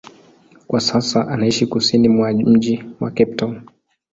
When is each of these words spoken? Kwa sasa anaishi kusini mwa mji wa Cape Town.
Kwa 0.67 0.79
sasa 0.81 1.27
anaishi 1.27 1.67
kusini 1.67 2.09
mwa 2.09 2.31
mji 2.31 2.83
wa 2.99 3.11
Cape 3.11 3.35
Town. 3.35 3.61